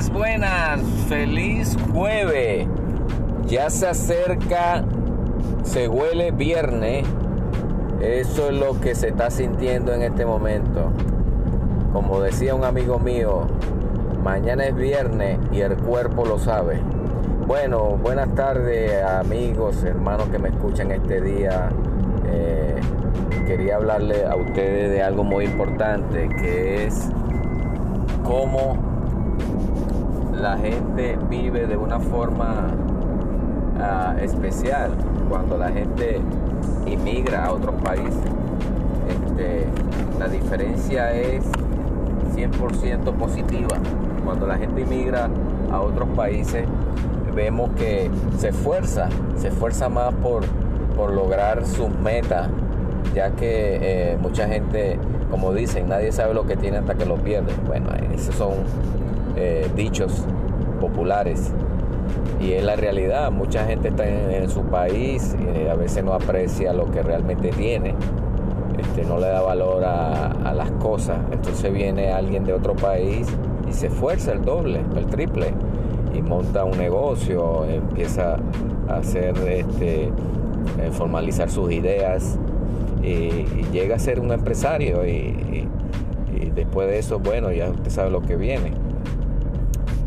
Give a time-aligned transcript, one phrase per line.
[0.00, 2.66] días, feliz jueves.
[3.44, 4.84] Ya se acerca,
[5.64, 7.06] se huele viernes.
[8.00, 10.90] Eso es lo que se está sintiendo en este momento.
[11.92, 13.46] Como decía un amigo mío,
[14.24, 16.80] mañana es viernes y el cuerpo lo sabe.
[17.46, 21.68] Bueno, buenas tardes amigos, hermanos que me escuchan este día.
[22.28, 22.76] Eh,
[23.46, 27.10] quería hablarle a ustedes de algo muy importante que es
[28.24, 28.91] cómo
[30.42, 32.66] la gente vive de una forma
[33.78, 34.90] uh, especial
[35.28, 36.20] cuando la gente
[36.84, 38.24] inmigra a otros países.
[39.08, 39.66] Este,
[40.18, 41.44] la diferencia es
[42.34, 43.76] 100% positiva.
[44.24, 45.30] Cuando la gente inmigra
[45.70, 46.66] a otros países,
[47.32, 50.44] vemos que se esfuerza, se esfuerza más por,
[50.96, 52.48] por lograr sus metas,
[53.14, 54.98] ya que eh, mucha gente,
[55.30, 57.52] como dicen, nadie sabe lo que tiene hasta que lo pierde.
[57.64, 58.54] Bueno, esos son
[59.36, 60.26] eh, dichos
[60.82, 61.52] populares
[62.40, 63.30] y es la realidad.
[63.30, 67.94] Mucha gente está en, su país y a veces no aprecia lo que realmente tiene,
[68.78, 71.18] este, no le da valor a, las cosas.
[71.30, 73.26] Entonces viene alguien de otro país
[73.68, 75.54] y se esfuerza el doble, el triple
[76.12, 78.36] y monta un negocio, empieza
[78.88, 80.10] a hacer este, eh,
[80.90, 82.38] formalizar sus ideas
[83.02, 85.66] y, llega a ser un empresario y
[86.54, 88.72] después de eso, bueno, ya usted sabe lo que viene.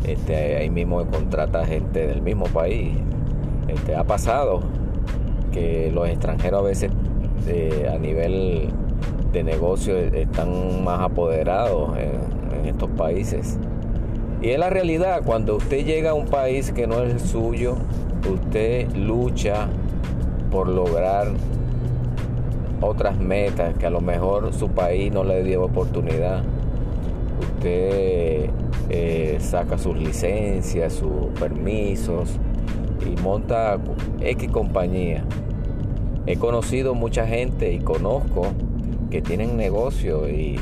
[0.06, 2.96] Este, ahí mismo contrata gente del mismo país.
[3.66, 4.60] Este, ha pasado
[5.52, 6.92] que los extranjeros a veces
[7.48, 8.68] eh, a nivel
[9.32, 12.36] de negocio están más apoderados en,
[12.66, 13.58] estos países.
[14.42, 17.76] Y es la realidad, cuando usted llega a un país que no es el suyo,
[18.28, 19.68] usted lucha
[20.50, 21.28] por lograr
[22.80, 26.42] otras metas que a lo mejor su país no le dio oportunidad.
[27.40, 28.50] Usted
[28.88, 32.38] eh, saca sus licencias, sus permisos
[33.04, 33.78] y monta
[34.20, 35.24] X compañía.
[36.26, 38.52] He conocido mucha gente y conozco
[39.10, 40.58] que tienen negocio y,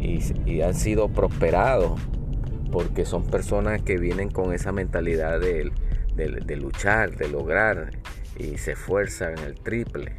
[0.00, 2.00] y, han sido prosperados
[2.70, 5.70] porque son personas que vienen con esa mentalidad de,
[6.14, 7.90] de, luchar, de lograr
[8.38, 10.12] y se esfuerzan el triple.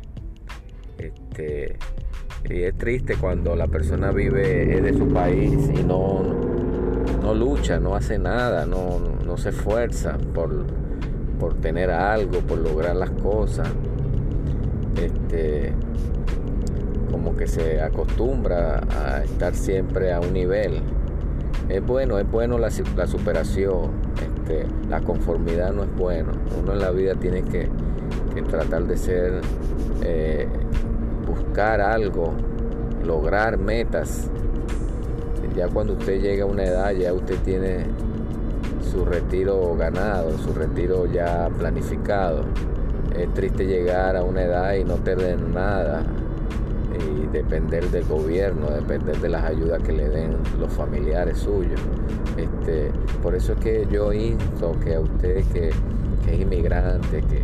[0.97, 1.77] Este,
[2.49, 6.21] y es triste cuando la persona vive de su país y no,
[7.21, 10.65] no lucha, no hace nada, no, se esfuerza por,
[11.39, 13.67] por, tener algo, por lograr las cosas.
[14.95, 15.73] Este,
[17.11, 20.81] como que se acostumbra a estar siempre a un nivel.
[21.69, 23.91] Es bueno, es bueno la, superación,
[24.21, 26.31] este, la conformidad no es bueno.
[26.61, 27.69] Uno en la vida tiene que,
[28.49, 29.41] tratar de ser,
[30.03, 30.47] eh,
[31.55, 32.33] buscar algo,
[33.05, 34.29] lograr metas
[35.55, 37.85] ya cuando usted llega a una edad, ya usted tiene
[38.91, 42.43] su retiro ganado, su retiro ya planificado.
[43.17, 46.03] Es triste llegar a una edad y no tener nada
[46.93, 51.79] y depender del gobierno, depender de las ayudas que le den los familiares suyos.
[52.35, 52.91] Este,
[53.23, 57.43] por eso es que yo insto que a usted que, es inmigrante, que,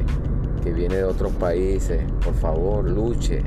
[0.61, 3.41] que viene de otros países, por favor luche.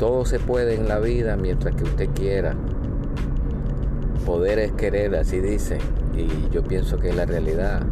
[0.00, 2.54] Todo se puede en la vida mientras que usted quiera
[4.24, 5.78] poder es querer, así dicen,
[6.16, 7.82] y yo pienso que es la realidad.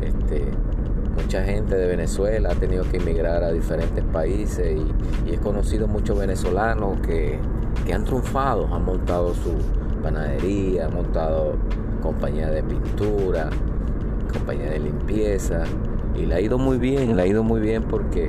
[0.00, 0.42] Este,
[1.14, 6.18] mucha gente de Venezuela ha tenido que emigrar a diferentes países y, he conocido muchos
[6.18, 7.38] venezolanos que,
[7.92, 9.52] han triunfado, han montado su
[10.02, 11.56] panadería, han montado
[12.02, 13.50] compañía de pintura,
[14.32, 15.64] compañía de limpieza
[16.14, 18.28] y le ha ido muy bien, le ha ido muy bien porque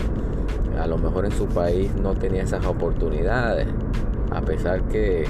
[0.79, 3.67] a lo mejor en su país no tenía esas oportunidades,
[4.31, 5.25] a pesar que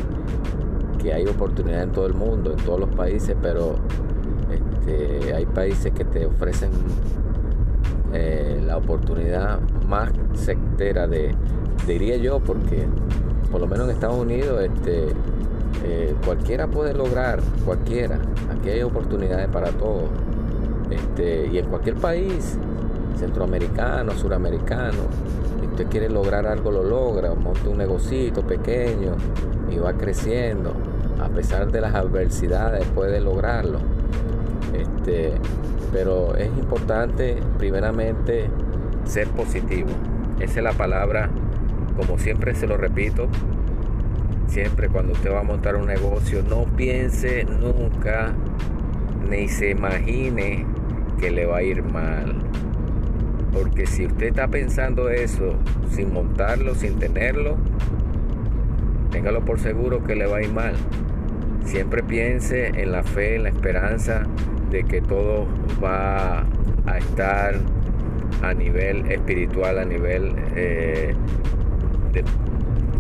[1.14, 3.76] hay oportunidad en todo el mundo, en todos los países, pero
[4.52, 6.70] este, hay países que te ofrecen
[8.14, 11.34] eh, la oportunidad más sectera de,
[11.88, 12.88] diría yo, porque
[13.52, 15.08] por lo menos en Estados Unidos este,
[15.84, 18.20] eh, cualquiera puede lograr, cualquiera,
[18.52, 20.04] aquí hay oportunidades para todos,
[20.90, 22.58] este, y en cualquier país,
[23.18, 25.04] centroamericano, suramericano,
[25.60, 29.16] si usted quiere lograr algo lo logra, monta un negocito pequeño
[29.70, 30.74] y va creciendo
[31.22, 33.80] a pesar de las adversidades puede lograrlo.
[34.74, 35.34] Este,
[35.92, 38.50] pero es importante primeramente
[39.06, 39.90] ser positivo.
[40.40, 41.30] Esa es la palabra,
[41.96, 43.28] como siempre se lo repito,
[44.48, 48.34] siempre cuando usted va a montar un negocio, no piense nunca
[49.30, 50.66] ni se imagine
[51.20, 52.36] que le va a ir mal.
[53.56, 55.56] Porque si usted está pensando eso
[55.90, 57.56] sin montarlo, sin tenerlo,
[59.12, 60.74] téngalo por seguro que le va a ir mal.
[61.64, 64.24] Siempre piense en la fe, en la esperanza
[64.70, 65.48] de que todo
[65.82, 66.42] va
[66.86, 67.56] a estar
[68.44, 71.16] a nivel espiritual, a nivel eh,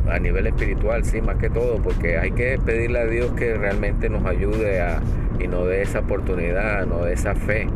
[0.09, 4.07] a nivel espiritual, sí, más que todo, porque hay que pedirle a Dios que realmente
[4.07, 5.01] nos ayude a,
[5.37, 7.67] y nos dé esa oportunidad, nos dé esa fe,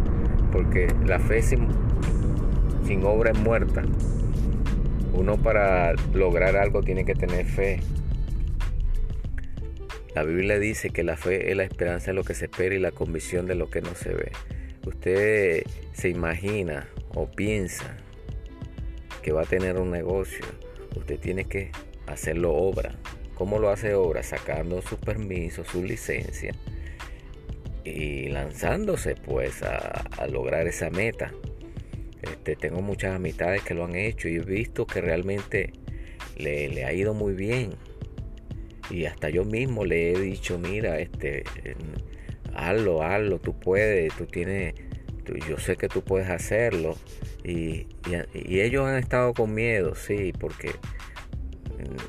[0.52, 1.68] porque la fe sin,
[2.86, 3.84] sin obra es muerta.
[5.14, 7.80] Uno para lograr algo tiene que tener fe.
[10.16, 12.80] La Biblia dice que la fe es la esperanza de lo que se espera y
[12.80, 14.31] la convicción de lo que no se ve.
[14.86, 17.98] Usted se imagina o piensa
[19.22, 20.46] que va a tener un negocio,
[20.96, 21.72] usted tiene que
[22.08, 22.96] hacerlo obra.
[23.36, 24.24] ¿Cómo lo hace obra?
[24.24, 26.54] Sacando su permiso, su licencia
[27.84, 31.31] y lanzándose pues a, lograr esa meta.
[32.21, 35.74] Este, tengo muchas amistades que lo han hecho y he visto que realmente
[36.38, 37.71] le, ha ido muy bien.
[38.89, 41.44] Y hasta yo mismo le he dicho, mira, este,
[42.54, 44.74] hazlo, hazlo, tú puedes, tú tienes,
[45.48, 46.98] yo sé que tú puedes hacerlo.
[47.44, 47.88] Y,
[48.33, 50.71] ellos han estado con miedo, sí, porque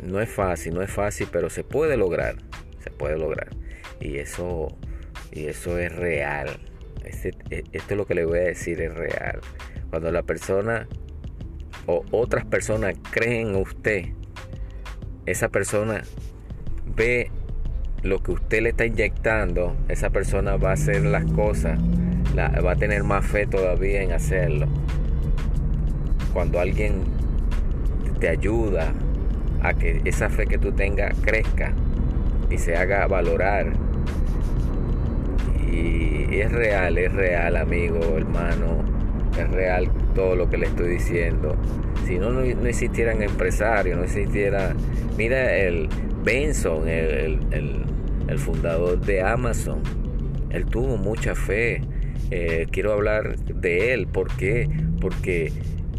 [0.02, 2.36] no es fácil, no es fácil, pero se puede lograr,
[2.82, 3.50] se puede lograr.
[4.00, 4.76] Y eso,
[5.30, 6.58] y eso es real.
[7.04, 9.40] Este, e, esto es lo que le voy a decir, es real.
[9.90, 10.86] Cuando la persona
[11.86, 14.06] o otras personas creen en usted,
[15.26, 16.02] esa persona
[16.96, 17.30] ve
[18.02, 21.78] lo que usted le está inyectando, esa persona va a hacer las cosas,
[22.36, 24.66] va a tener más fe todavía en hacerlo.
[26.32, 27.02] Cuando alguien
[28.20, 28.92] te ayuda
[29.62, 31.72] a que esa fe que tú tengas crezca
[32.48, 33.72] y se haga valorar.
[35.70, 38.84] Y es real, es real, amigo, hermano,
[39.38, 41.56] es real todo lo que le estoy diciendo.
[42.06, 44.74] Si no, no, existieran empresarios, no existiera...
[45.16, 45.88] Mira el
[46.24, 47.38] Benson, el
[48.30, 49.82] el fundador de Amazon.
[50.50, 51.82] Él tuvo mucha fe.
[52.30, 54.06] Eh, quiero hablar de él.
[54.06, 54.68] ¿Por qué?
[55.00, 55.52] Porque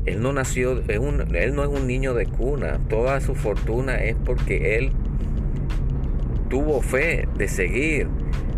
[0.05, 2.79] él no nació, él no es un niño de cuna.
[2.89, 4.91] Toda su fortuna es porque él
[6.49, 8.07] tuvo fe de seguir,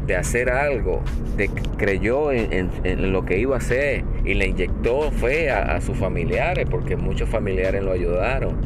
[0.05, 1.01] de hacer algo,
[1.35, 6.65] de creyó en, lo que iba a hacer y le inyectó fe a, sus familiares,
[6.69, 8.61] porque muchos familiares lo ayudaron.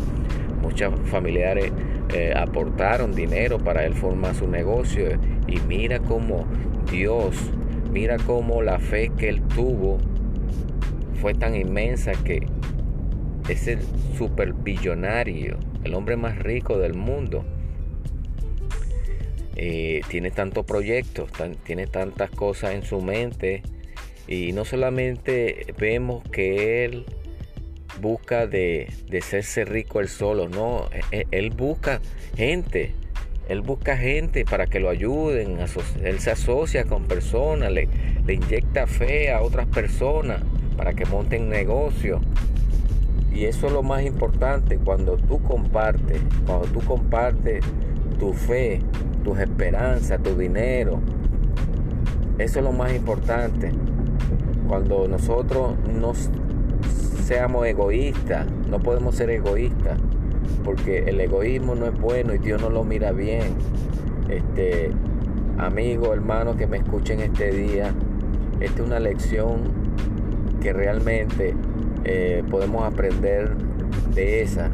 [0.62, 1.72] Muchos familiares
[2.14, 5.20] eh, aportaron dinero para él formar su negocio.
[5.48, 6.46] Y mira cómo
[6.92, 7.52] Dios,
[7.92, 9.98] mira cómo la fe que él tuvo
[11.22, 12.46] fue tan inmensa que
[13.50, 13.80] es el
[14.16, 17.46] super billonario, el hombre más rico del mundo.
[19.56, 21.32] Eh, tiene tantos proyectos,
[21.64, 23.64] tiene tantas cosas en su mente
[24.28, 27.06] y no solamente vemos que él
[28.02, 32.02] busca de, de serse rico él solo, no, e, e, él, busca
[32.36, 32.94] gente,
[33.48, 35.58] él busca gente para que lo ayuden,
[36.04, 37.88] él se asocia con personas, le,
[38.26, 40.42] le inyecta fe a otras personas
[40.76, 42.22] para que monten negocio.
[43.34, 47.64] Y eso es lo más importante cuando tú compartes, cuando tú compartes
[48.20, 48.80] tu fe,
[49.24, 51.00] tus esperanzas, tu dinero.
[52.40, 53.72] Eso es lo más importante.
[54.68, 56.30] Cuando nosotros nos
[57.24, 60.00] seamos egoístas, no podemos ser egoístas,
[60.64, 63.56] porque el egoísmo no es bueno y Dios no lo mira bien.
[64.30, 64.92] Este,
[65.58, 67.94] amigo, hermano que me escuchen este día,
[68.60, 69.62] esta es una lección
[70.62, 71.54] que realmente
[72.04, 73.56] eh, podemos aprender
[74.14, 74.72] de esa.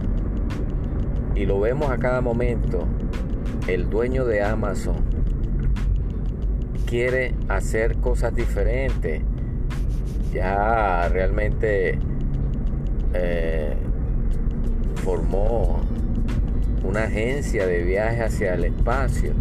[1.35, 2.85] Y lo vemos a cada momento.
[3.67, 4.97] El dueño de Amazon
[6.85, 9.23] quiere hacer cosas diferentes.
[10.33, 11.99] Ya realmente
[13.13, 13.75] eh,
[15.03, 15.81] formó
[16.83, 19.33] una agencia de viaje hacia el espacio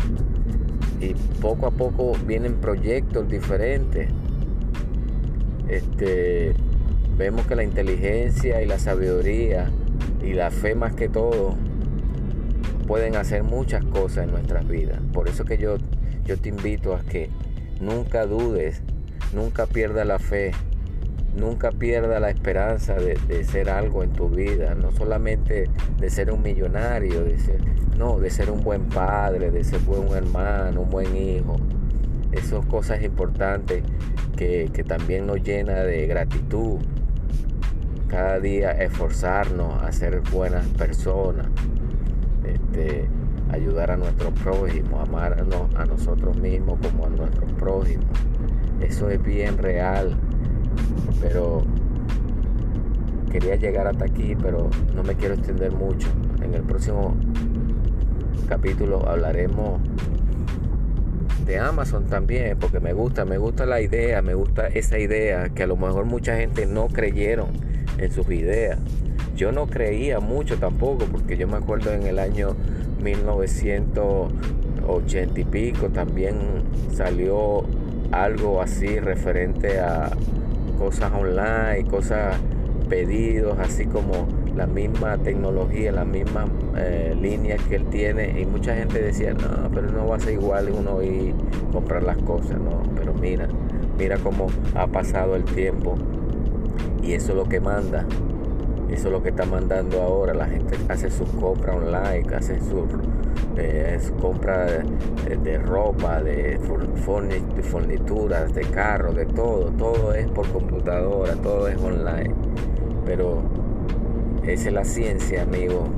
[1.01, 4.09] y poco a poco vienen proyectos diferentes.
[5.69, 6.55] Este,
[7.17, 9.71] vemos que la inteligencia y la sabiduría
[10.23, 11.57] y la fe más que todo
[12.87, 15.01] pueden hacer muchas cosas en nuestras vidas.
[15.13, 15.79] Por eso que yo,
[16.25, 17.31] yo te invito a que
[17.81, 18.83] nunca dudes,
[19.33, 20.53] nunca pierdas la fe,
[21.35, 25.65] Nunca pierda la esperanza de, ser algo en tu vida, no solamente
[25.99, 27.39] de ser un millonario, de
[27.97, 31.57] no, de ser un buen padre, de ser buen hermano, un buen hijo.
[32.33, 33.83] Esas son cosas importantes
[34.37, 36.81] que, también nos llena de gratitud.
[38.09, 41.47] Cada día esforzarnos a ser buenas personas,
[42.45, 43.09] este,
[43.51, 48.05] ayudar a nuestros prójimos, amarnos a nosotros mismos como a nuestros prójimos.
[48.81, 50.19] Eso es bien real
[51.21, 51.63] pero
[53.31, 56.09] quería llegar hasta aquí, pero no me quiero extender mucho.
[56.43, 57.15] En el próximo
[58.49, 59.81] capítulo hablaremos
[61.47, 65.63] de Amazon también, porque me gusta, me gusta la idea, me gusta esa idea que
[65.63, 67.49] a lo mejor mucha gente no creyeron
[67.99, 68.79] en sus ideas.
[69.37, 72.55] Yo no creía mucho tampoco, porque yo me acuerdo en el año
[73.03, 76.37] 1980 y pico también
[76.95, 77.65] salió
[78.13, 80.11] algo así referente a
[80.79, 82.37] cosas online, cosas
[82.89, 86.45] pedidos, así como la misma tecnología, la misma
[86.77, 88.41] eh, línea que él tiene.
[88.41, 91.35] Y mucha gente decía, no, pero no va a ser igual uno y
[91.73, 92.83] comprar las cosas, no.
[92.97, 93.49] Pero mira,
[93.99, 95.95] mira cómo ha pasado el tiempo.
[97.03, 98.05] Y eso es lo que manda.
[98.93, 100.35] Eso es lo que está mandando ahora.
[100.35, 102.85] La gente hace sus compras online, hace sus
[103.57, 104.71] eh, compras
[105.27, 106.59] de, de, ropa, de
[107.63, 109.71] fornituras, de carros, de todo.
[109.71, 112.35] Todo es por computadora, todo es online.
[113.07, 113.43] Pero
[114.45, 115.89] esa es la ciencia, amigo.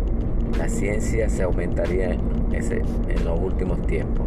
[0.56, 4.26] La ciencia se aumentaría en los últimos tiempos.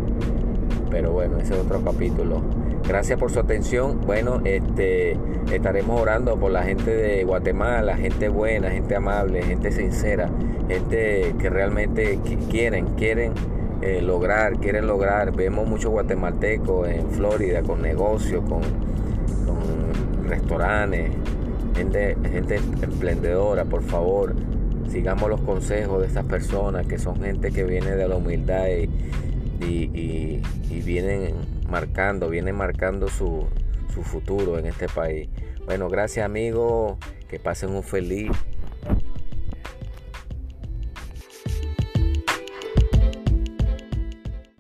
[0.90, 2.42] Pero bueno, ese es otro capítulo.
[2.88, 4.00] Gracias por su atención.
[4.06, 5.18] Bueno, este
[5.52, 10.30] estaremos orando por la gente de Guatemala, gente buena, gente amable, gente sincera,
[10.70, 12.18] gente que realmente
[12.50, 13.34] quieren, quieren
[13.82, 15.36] eh, lograr, quieren lograr.
[15.36, 18.62] Vemos muchos guatemaltecos en Florida con negocios, con,
[20.28, 21.10] restaurantes,
[21.76, 24.34] gente, gente emprendedora, por favor,
[24.90, 28.66] sigamos los consejos de estas personas que son gente que viene de la humildad
[29.60, 30.42] y,
[30.84, 31.34] vienen
[31.68, 33.48] marcando, vienen marcando su,
[33.94, 35.30] su futuro en este país.
[35.66, 36.98] Bueno, gracias amigos,
[37.28, 38.32] que pasen un feliz